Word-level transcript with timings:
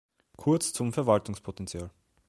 Kurz 0.35 0.73
zum 0.73 0.93
Verwaltungspotential. 0.93 1.91